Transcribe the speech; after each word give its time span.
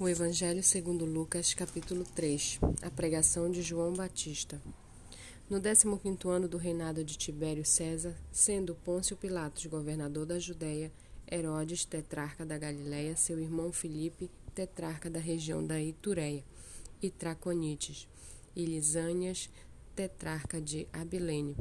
O 0.00 0.08
Evangelho 0.08 0.62
segundo 0.62 1.04
Lucas, 1.04 1.52
capítulo 1.52 2.06
3. 2.14 2.58
A 2.80 2.90
pregação 2.90 3.50
de 3.50 3.60
João 3.60 3.92
Batista. 3.92 4.58
No 5.50 5.60
15º 5.60 6.26
ano 6.26 6.48
do 6.48 6.56
reinado 6.56 7.04
de 7.04 7.18
Tibério 7.18 7.66
César, 7.66 8.16
sendo 8.32 8.74
Pôncio 8.74 9.14
Pilatos 9.14 9.66
governador 9.66 10.24
da 10.24 10.38
Judéia, 10.38 10.90
Herodes, 11.30 11.84
tetrarca 11.84 12.46
da 12.46 12.56
Galiléia, 12.56 13.14
seu 13.14 13.38
irmão 13.38 13.70
Filipe, 13.72 14.30
tetrarca 14.54 15.10
da 15.10 15.18
região 15.18 15.62
da 15.62 15.78
Itureia, 15.78 16.42
e 17.02 17.10
Traconites, 17.10 18.08
e 18.56 18.64
Lisânias, 18.64 19.50
tetrarca 19.94 20.62
de 20.62 20.88
Abilene. 20.94 21.54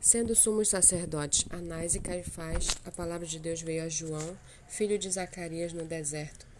Sendo 0.00 0.34
sumos 0.34 0.70
sacerdotes 0.70 1.44
Anás 1.50 1.94
e 1.94 2.00
Caifás, 2.00 2.68
a 2.86 2.90
palavra 2.90 3.26
de 3.26 3.38
Deus 3.38 3.60
veio 3.60 3.84
a 3.84 3.88
João, 3.90 4.34
filho 4.66 4.98
de 4.98 5.10
Zacarias, 5.10 5.74
no 5.74 5.84
deserto 5.84 6.53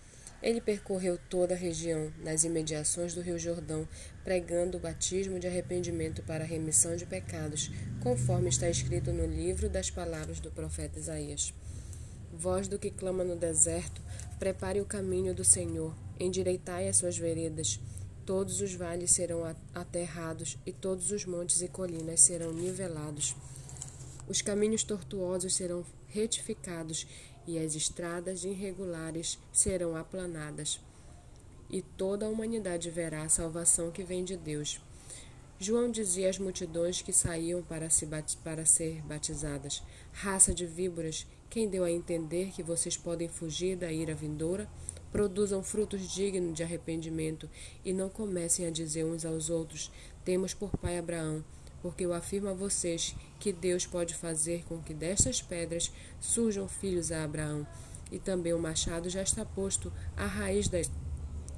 ele 0.45 0.61
percorreu 0.61 1.19
toda 1.31 1.55
a 1.55 1.57
região, 1.57 2.13
nas 2.23 2.45
imediações 2.45 3.15
do 3.15 3.23
Rio 3.23 3.39
Jordão, 3.39 3.89
pregando 4.23 4.77
o 4.77 4.81
batismo 4.81 5.41
de 5.41 5.47
arrependimento 5.47 6.23
para 6.23 6.45
a 6.45 6.47
remissão 6.47 6.95
de 6.97 7.07
pecados, 7.07 7.71
conforme 8.03 8.51
está 8.51 8.69
escrito 8.69 9.11
no 9.11 9.25
livro 9.25 9.71
das 9.71 9.89
palavras 9.89 10.41
do 10.41 10.51
profeta 10.51 10.99
Isaías. 10.99 11.55
Voz 12.31 12.69
do 12.69 12.79
que 12.79 12.91
clama 12.91 13.25
no 13.25 13.37
deserto, 13.37 14.03
prepare 14.39 14.83
o 14.83 14.85
caminho 14.85 15.35
do 15.35 15.45
Senhor, 15.45 15.97
endireitai 16.21 16.89
as 16.89 16.99
suas 16.99 17.17
veredas. 17.17 17.81
Todos 18.27 18.61
os 18.61 18.75
vales 18.75 19.13
serão 19.13 19.45
aterrados 19.75 20.59
e 20.67 20.73
todos 20.73 21.11
os 21.11 21.25
montes 21.25 21.63
e 21.63 21.69
colinas 21.69 22.21
serão 22.21 22.53
nivelados. 22.53 23.35
Os 24.29 24.43
caminhos 24.43 24.85
tortuosos 24.85 25.55
serão 25.55 25.87
retificados 26.07 27.07
e 27.47 27.59
as 27.59 27.75
estradas 27.75 28.45
irregulares 28.45 29.39
serão 29.53 29.97
aplanadas, 29.97 30.81
e 31.71 31.83
toda 31.83 32.27
a 32.27 32.29
humanidade 32.29 32.91
verá 32.91 33.23
a 33.23 33.29
salvação 33.29 33.91
que 33.91 34.03
vem 34.03 34.25
de 34.25 34.37
Deus. 34.37 34.81
João 35.59 35.91
dizia 35.91 36.29
às 36.29 36.39
multidões 36.39 37.01
que 37.01 37.13
saíam 37.13 37.63
para, 37.63 37.89
se 37.89 38.07
para 38.43 38.67
ser 38.67 39.01
batizadas: 39.03 39.83
Raça 40.13 40.53
de 40.53 40.67
víboras, 40.67 41.27
quem 41.49 41.69
deu 41.69 41.85
a 41.85 41.91
entender 41.91 42.51
que 42.51 42.63
vocês 42.63 42.97
podem 42.97 43.29
fugir 43.29 43.77
da 43.77 43.93
ira 43.93 44.15
vindoura? 44.15 44.69
Produzam 45.13 45.63
frutos 45.63 46.11
dignos 46.11 46.55
de 46.55 46.65
arrependimento 46.65 47.49
e 47.85 47.93
não 47.93 48.09
comecem 48.09 48.67
a 48.67 48.71
dizer 48.71 49.05
uns 49.05 49.25
aos 49.25 49.49
outros: 49.49 49.91
Temos 50.25 50.53
por 50.53 50.77
pai 50.77 50.99
Abraão 50.99 51.45
porque 51.85 52.07
eu 52.07 52.15
afirmo 52.15 52.49
a 52.49 52.55
vocês 52.55 53.15
que 53.39 53.53
Deus 53.53 53.85
pode 53.85 54.15
fazer 54.15 54.65
com 54.65 54.83
que 54.83 54.95
destas 54.95 55.43
pedras 55.43 55.93
surjam 56.19 56.67
filhos 56.67 57.13
a 57.13 57.23
Abraão. 57.23 57.67
E 58.11 58.19
também 58.19 58.55
o 58.55 58.59
machado 58.59 59.11
já 59.11 59.21
está 59.21 59.45
posto 59.45 59.93
à 60.17 60.25
raiz 60.25 60.67
das, 60.67 60.91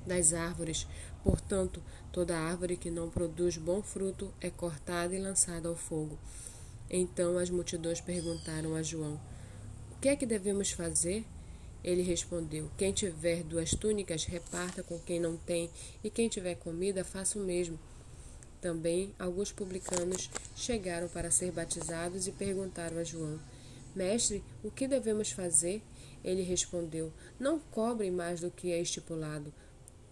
das 0.05 0.33
árvores. 0.33 0.85
Portanto, 1.23 1.81
toda 2.11 2.37
árvore 2.37 2.77
que 2.77 2.91
não 2.91 3.09
produz 3.09 3.57
bom 3.57 3.81
fruto 3.81 4.35
é 4.41 4.51
cortada 4.51 5.15
e 5.15 5.21
lançada 5.21 5.69
ao 5.69 5.77
fogo. 5.77 6.19
Então 6.91 7.39
as 7.39 7.49
multidões 7.49 8.01
perguntaram 8.01 8.75
a 8.75 8.83
João: 8.83 9.21
O 9.93 10.01
que 10.01 10.09
é 10.09 10.17
que 10.17 10.27
devemos 10.27 10.73
fazer? 10.73 11.25
Ele 11.85 12.03
respondeu: 12.03 12.69
Quem 12.77 12.93
tiver 12.93 13.45
duas 13.45 13.71
túnicas, 13.77 14.25
reparta 14.25 14.83
com 14.83 14.99
quem 14.99 15.21
não 15.21 15.37
tem, 15.37 15.71
e 16.03 16.11
quem 16.11 16.29
tiver 16.29 16.57
comida, 16.57 17.05
faça 17.05 17.39
o 17.39 17.43
mesmo. 17.45 17.79
Também 18.61 19.15
alguns 19.19 19.53
publicanos 19.53 20.31
chegaram 20.55 21.09
para 21.09 21.31
ser 21.31 21.53
batizados 21.53 22.27
e 22.27 22.33
perguntaram 22.33 22.99
a 22.99 23.05
João: 23.05 23.39
Mestre, 23.95 24.43
o 24.63 24.71
que 24.71 24.89
devemos 24.89 25.31
fazer? 25.31 25.83
Ele 26.25 26.43
respondeu: 26.43 27.13
Não 27.39 27.59
cobrem 27.59 28.11
mais 28.11 28.41
do 28.41 28.51
que 28.51 28.73
é 28.73 28.81
estipulado. 28.81 29.53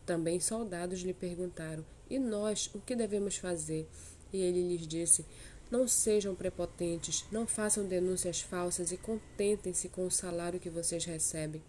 Também 0.07 0.39
soldados 0.39 1.01
lhe 1.01 1.15
perguntaram: 1.15 1.85
E 2.09 2.19
nós, 2.19 2.71
o 2.75 2.81
que 2.81 2.95
devemos 2.95 3.37
fazer? 3.37 3.89
E 4.33 4.41
ele 4.41 4.69
lhes 4.69 4.87
disse: 4.87 5.25
Não 5.71 5.89
sejam 5.89 6.35
prepotentes, 6.35 7.25
não 7.33 7.47
façam 7.47 7.87
denúncias 7.87 8.41
falsas 8.41 8.93
e 8.93 8.97
contentem-se 8.97 9.89
com 9.89 10.07
o 10.07 10.11
salário 10.11 10.61
que 10.61 10.71
vocês 10.71 11.05
recebem. 11.05 11.63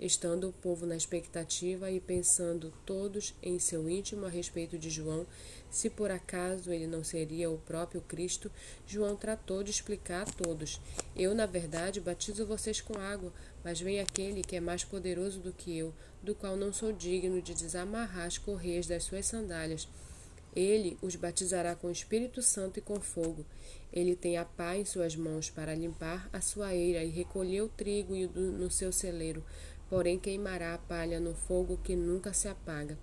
Estando 0.00 0.48
o 0.48 0.52
povo 0.52 0.86
na 0.86 0.96
expectativa 0.96 1.90
e 1.90 2.00
pensando 2.00 2.72
todos 2.86 3.34
em 3.42 3.58
seu 3.58 3.86
íntimo 3.86 4.24
a 4.24 4.30
respeito 4.30 4.78
de 4.78 4.88
João, 4.88 5.26
se 5.70 5.90
por 5.90 6.10
acaso 6.10 6.72
ele 6.72 6.86
não 6.86 7.04
seria 7.04 7.50
o 7.50 7.58
próprio 7.58 8.00
Cristo, 8.00 8.50
João 8.86 9.14
tratou 9.14 9.62
de 9.62 9.70
explicar 9.70 10.22
a 10.22 10.32
todos: 10.32 10.80
Eu, 11.14 11.34
na 11.34 11.44
verdade, 11.44 12.00
batizo 12.00 12.46
vocês 12.46 12.80
com 12.80 12.98
água, 12.98 13.30
mas 13.62 13.78
vem 13.78 14.00
aquele 14.00 14.42
que 14.42 14.56
é 14.56 14.60
mais 14.60 14.84
poderoso 14.84 15.38
do 15.38 15.52
que 15.52 15.76
eu, 15.76 15.92
do 16.22 16.34
qual 16.34 16.56
não 16.56 16.72
sou 16.72 16.92
digno 16.94 17.42
de 17.42 17.52
desamarrar 17.52 18.26
as 18.26 18.38
correias 18.38 18.86
das 18.86 19.04
suas 19.04 19.26
sandálias. 19.26 19.86
Ele 20.56 20.98
os 21.00 21.14
batizará 21.14 21.76
com 21.76 21.86
o 21.86 21.92
Espírito 21.92 22.42
Santo 22.42 22.78
e 22.78 22.82
com 22.82 23.00
fogo. 23.00 23.44
Ele 23.92 24.16
tem 24.16 24.36
a 24.36 24.44
pá 24.44 24.76
em 24.76 24.84
suas 24.84 25.14
mãos 25.14 25.48
para 25.48 25.74
limpar 25.74 26.28
a 26.32 26.40
sua 26.40 26.74
eira 26.74 27.04
e 27.04 27.10
recolher 27.10 27.60
o 27.60 27.68
trigo 27.68 28.16
no 28.16 28.68
seu 28.68 28.90
celeiro 28.90 29.44
porém 29.90 30.18
queimará 30.18 30.72
a 30.72 30.78
palha 30.78 31.20
no 31.20 31.34
fogo 31.34 31.78
que 31.82 31.96
nunca 31.96 32.32
se 32.32 32.48
apaga. 32.48 32.96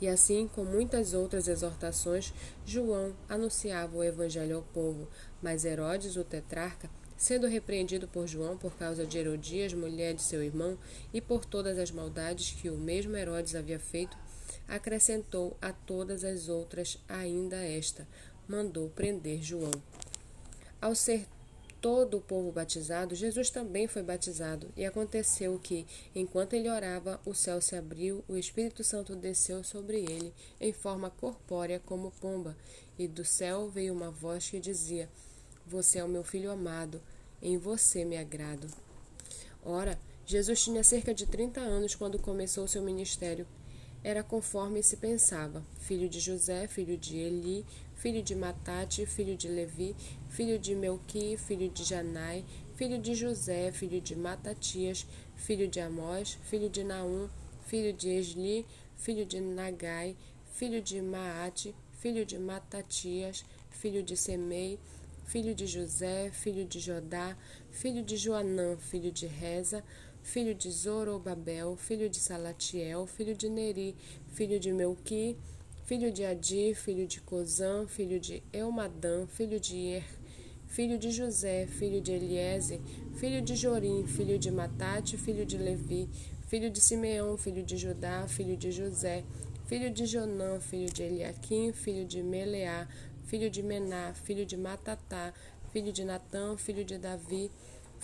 E 0.00 0.08
assim, 0.08 0.48
com 0.48 0.64
muitas 0.64 1.14
outras 1.14 1.46
exortações, 1.46 2.34
João 2.66 3.14
anunciava 3.28 3.96
o 3.96 4.02
evangelho 4.02 4.56
ao 4.56 4.62
povo, 4.62 5.08
mas 5.40 5.64
Herodes, 5.64 6.16
o 6.16 6.24
tetrarca, 6.24 6.90
sendo 7.16 7.46
repreendido 7.46 8.08
por 8.08 8.26
João 8.26 8.58
por 8.58 8.74
causa 8.74 9.06
de 9.06 9.16
Herodias, 9.16 9.72
mulher 9.72 10.12
de 10.12 10.22
seu 10.22 10.42
irmão, 10.42 10.76
e 11.12 11.20
por 11.20 11.44
todas 11.44 11.78
as 11.78 11.92
maldades 11.92 12.50
que 12.60 12.68
o 12.68 12.76
mesmo 12.76 13.16
Herodes 13.16 13.54
havia 13.54 13.78
feito, 13.78 14.16
acrescentou 14.66 15.56
a 15.62 15.72
todas 15.72 16.24
as 16.24 16.48
outras 16.48 16.98
ainda 17.08 17.56
esta, 17.56 18.06
mandou 18.48 18.90
prender 18.90 19.40
João. 19.40 19.72
Ao 20.80 20.94
ser 20.94 21.26
todo 21.84 22.16
o 22.16 22.20
povo 22.22 22.50
batizado, 22.50 23.14
Jesus 23.14 23.50
também 23.50 23.86
foi 23.86 24.02
batizado. 24.02 24.72
E 24.74 24.86
aconteceu 24.86 25.58
que, 25.58 25.86
enquanto 26.14 26.54
ele 26.54 26.70
orava, 26.70 27.20
o 27.26 27.34
céu 27.34 27.60
se 27.60 27.76
abriu, 27.76 28.24
o 28.26 28.38
Espírito 28.38 28.82
Santo 28.82 29.14
desceu 29.14 29.62
sobre 29.62 29.98
ele, 29.98 30.32
em 30.58 30.72
forma 30.72 31.10
corpórea 31.10 31.78
como 31.78 32.10
pomba, 32.12 32.56
e 32.98 33.06
do 33.06 33.22
céu 33.22 33.68
veio 33.68 33.92
uma 33.92 34.10
voz 34.10 34.48
que 34.48 34.58
dizia: 34.58 35.10
Você 35.66 35.98
é 35.98 36.04
o 36.04 36.08
meu 36.08 36.24
filho 36.24 36.50
amado, 36.50 37.02
em 37.42 37.58
você 37.58 38.02
me 38.02 38.16
agrado. 38.16 38.66
Ora, 39.62 40.00
Jesus 40.24 40.64
tinha 40.64 40.82
cerca 40.82 41.12
de 41.12 41.26
30 41.26 41.60
anos 41.60 41.94
quando 41.94 42.18
começou 42.18 42.66
seu 42.66 42.80
ministério. 42.80 43.46
Era 44.04 44.22
conforme 44.22 44.82
se 44.82 44.98
pensava: 44.98 45.64
filho 45.78 46.10
de 46.10 46.20
José, 46.20 46.68
filho 46.68 46.98
de 46.98 47.16
Eli, 47.16 47.64
filho 47.94 48.22
de 48.22 48.34
Matate, 48.34 49.06
filho 49.06 49.34
de 49.34 49.48
Levi, 49.48 49.96
filho 50.28 50.58
de 50.58 50.74
Melqui, 50.74 51.38
filho 51.38 51.70
de 51.70 51.82
Janai, 51.84 52.44
filho 52.76 53.00
de 53.00 53.14
José, 53.14 53.72
filho 53.72 54.02
de 54.02 54.14
Matatias, 54.14 55.06
filho 55.36 55.66
de 55.66 55.80
Amós, 55.80 56.38
filho 56.42 56.68
de 56.68 56.84
Naum, 56.84 57.30
filho 57.64 57.94
de 57.94 58.10
Esli, 58.10 58.66
filho 58.94 59.24
de 59.24 59.40
Nagai, 59.40 60.14
filho 60.52 60.82
de 60.82 61.00
Maate, 61.00 61.74
filho 61.92 62.26
de 62.26 62.38
Matatias, 62.38 63.42
filho 63.70 64.02
de 64.02 64.18
Semei, 64.18 64.78
filho 65.24 65.54
de 65.54 65.66
José, 65.66 66.30
filho 66.30 66.66
de 66.66 66.78
Jodá, 66.78 67.34
filho 67.70 68.02
de 68.04 68.18
Joanã, 68.18 68.76
filho 68.76 69.10
de 69.10 69.26
Reza, 69.26 69.82
filho 70.24 70.54
de 70.54 70.70
Zorobabel, 70.70 71.76
filho 71.76 72.08
de 72.08 72.18
Salatiel, 72.18 73.06
filho 73.06 73.36
de 73.36 73.48
Neri, 73.48 73.94
filho 74.32 74.58
de 74.58 74.72
Melqui, 74.72 75.36
filho 75.84 76.10
de 76.10 76.24
Adi, 76.24 76.74
filho 76.74 77.06
de 77.06 77.20
Cozã, 77.20 77.86
filho 77.86 78.18
de 78.18 78.42
Elmadã, 78.50 79.26
filho 79.26 79.60
de 79.60 79.76
Er, 79.76 80.04
filho 80.66 80.98
de 80.98 81.10
José, 81.10 81.66
filho 81.66 82.00
de 82.00 82.10
Eliese, 82.10 82.80
filho 83.16 83.42
de 83.42 83.54
Jorim, 83.54 84.06
filho 84.06 84.38
de 84.38 84.50
Matate, 84.50 85.18
filho 85.18 85.44
de 85.44 85.58
Levi, 85.58 86.08
filho 86.48 86.70
de 86.70 86.80
Simeão, 86.80 87.36
filho 87.36 87.62
de 87.62 87.76
Judá, 87.76 88.26
filho 88.26 88.56
de 88.56 88.72
José, 88.72 89.24
filho 89.66 89.90
de 89.90 90.06
Jonã, 90.06 90.58
filho 90.58 90.90
de 90.90 91.02
Eliaquim, 91.02 91.70
filho 91.70 92.06
de 92.06 92.22
Meleá, 92.22 92.88
filho 93.26 93.50
de 93.50 93.62
Mená, 93.62 94.14
filho 94.14 94.46
de 94.46 94.56
Matatá, 94.56 95.34
filho 95.70 95.92
de 95.92 96.02
Natã, 96.02 96.56
filho 96.56 96.84
de 96.84 96.96
Davi, 96.96 97.50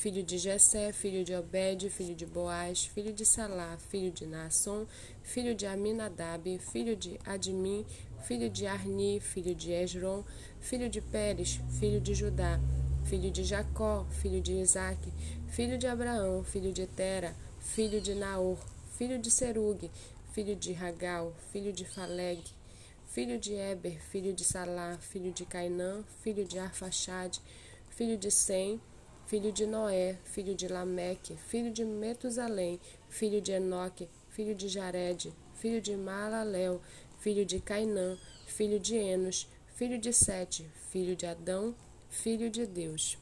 filho 0.01 0.23
de 0.23 0.39
Jessé, 0.39 0.93
filho 0.95 1.23
de 1.23 1.35
Obed, 1.35 1.91
filho 1.91 2.15
de 2.15 2.25
Boaz, 2.25 2.87
filho 2.87 3.13
de 3.13 3.27
Salá, 3.27 3.77
filho 3.91 4.11
de 4.11 4.25
Naasson, 4.25 4.87
filho 5.23 5.55
de 5.55 5.67
Aminadab, 5.67 6.59
filho 6.73 6.97
de 6.97 7.21
Admim, 7.23 7.85
filho 8.23 8.49
de 8.49 8.67
Arni, 8.67 9.21
filho 9.21 9.55
de 9.55 9.73
Esron, 9.73 10.25
filho 10.59 10.89
de 10.89 11.03
Pérez, 11.03 11.61
filho 11.79 12.01
de 12.01 12.15
Judá, 12.15 12.59
filho 13.05 13.31
de 13.31 13.45
Jacó, 13.45 14.07
filho 14.23 14.41
de 14.41 14.55
Isaque, 14.55 15.13
filho 15.49 15.77
de 15.77 15.87
Abraão, 15.87 16.43
filho 16.45 16.73
de 16.73 16.87
Tera, 16.87 17.37
filho 17.59 18.01
de 18.01 18.15
Naor, 18.15 18.57
filho 18.97 19.19
de 19.19 19.31
Serug, 19.31 19.91
filho 20.33 20.57
de 20.57 20.73
Ragal, 20.73 21.35
filho 21.53 21.75
de 21.75 21.85
Faleg, 21.85 22.43
filho 23.05 23.39
de 23.39 23.53
Eber, 23.53 24.01
filho 24.01 24.33
de 24.33 24.45
Salá, 24.45 24.97
filho 24.99 25.31
de 25.31 25.45
Cainã, 25.45 26.03
filho 26.23 26.47
de 26.47 26.59
Arfaxade, 26.59 27.39
filho 27.91 28.17
de 28.17 28.31
Sem, 28.31 28.81
filho 29.31 29.53
de 29.53 29.65
Noé, 29.65 30.19
filho 30.25 30.57
de 30.57 30.67
Lameque, 30.67 31.37
filho 31.37 31.71
de 31.73 31.85
Metusalém, 31.85 32.81
filho 33.09 33.41
de 33.41 33.53
Enoque, 33.53 34.09
filho 34.29 34.57
de 34.57 34.67
Jared, 34.67 35.33
filho 35.55 35.81
de 35.81 35.97
Malalel, 35.97 36.81
filho 37.21 37.47
de 37.47 37.61
Cainã, 37.61 38.19
filho 38.45 38.81
de 38.81 38.97
Enos, 38.97 39.47
filho 39.77 40.01
de 40.01 40.13
Sete, 40.13 40.69
filho 40.91 41.15
de 41.15 41.27
Adão, 41.27 41.77
filho 42.09 42.51
de 42.51 42.67
Deus. 42.67 43.17